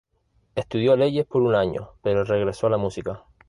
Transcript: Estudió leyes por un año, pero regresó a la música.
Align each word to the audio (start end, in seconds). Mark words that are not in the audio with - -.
Estudió 0.55 0.95
leyes 0.95 1.27
por 1.27 1.43
un 1.43 1.53
año, 1.53 1.91
pero 2.01 2.23
regresó 2.23 2.65
a 2.65 2.69
la 2.71 2.77
música. 2.77 3.23